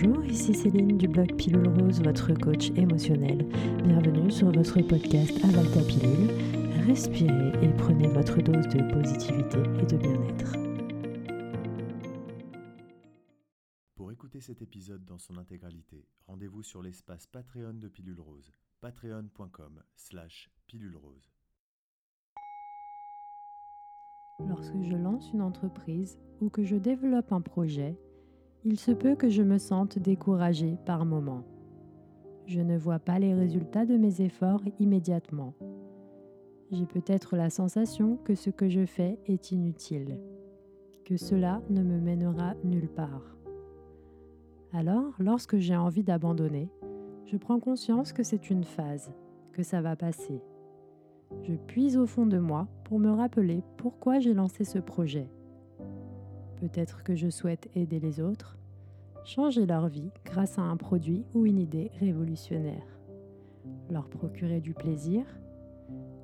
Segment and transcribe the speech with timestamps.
[0.00, 3.44] Bonjour, ici Céline du blog Pilule Rose, votre coach émotionnel.
[3.82, 6.30] Bienvenue sur votre podcast Avalta Pilule.
[6.86, 10.52] Respirez et prenez votre dose de positivité et de bien-être.
[13.96, 19.82] Pour écouter cet épisode dans son intégralité, rendez-vous sur l'espace Patreon de Pilule Rose, patreon.com
[19.96, 21.32] slash pilule rose.
[24.46, 27.98] Lorsque je lance une entreprise ou que je développe un projet,
[28.68, 31.42] il se peut que je me sente découragée par moments.
[32.44, 35.54] Je ne vois pas les résultats de mes efforts immédiatement.
[36.70, 40.20] J'ai peut-être la sensation que ce que je fais est inutile,
[41.06, 43.38] que cela ne me mènera nulle part.
[44.74, 46.68] Alors, lorsque j'ai envie d'abandonner,
[47.24, 49.10] je prends conscience que c'est une phase,
[49.52, 50.42] que ça va passer.
[51.40, 55.30] Je puise au fond de moi pour me rappeler pourquoi j'ai lancé ce projet.
[56.60, 58.58] Peut-être que je souhaite aider les autres,
[59.24, 62.98] changer leur vie grâce à un produit ou une idée révolutionnaire,
[63.90, 65.24] leur procurer du plaisir,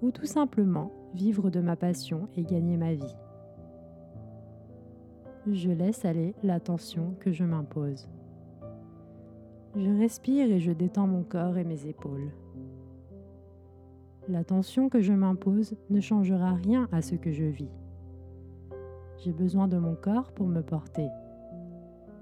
[0.02, 3.16] ou tout simplement vivre de ma passion et gagner ma vie.
[5.50, 8.08] Je laisse aller l'attention que je m'impose.
[9.76, 12.32] Je respire et je détends mon corps et mes épaules.
[14.28, 17.70] La tension que je m'impose ne changera rien à ce que je vis.
[19.24, 21.08] J'ai besoin de mon corps pour me porter.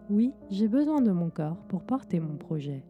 [0.08, 2.84] Oui, j'ai besoin de mon corps pour porter mon projet.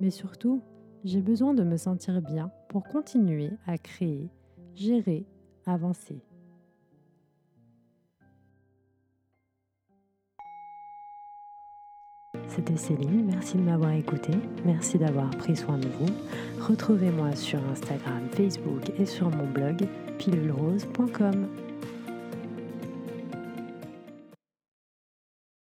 [0.00, 0.62] Mais surtout,
[1.02, 4.30] j'ai besoin de me sentir bien pour continuer à créer,
[4.76, 5.26] gérer,
[5.66, 6.22] avancer.
[12.46, 16.14] C'était Céline, merci de m'avoir écouté, merci d'avoir pris soin de vous.
[16.60, 21.48] Retrouvez-moi sur Instagram, Facebook et sur mon blog pilulerose.com.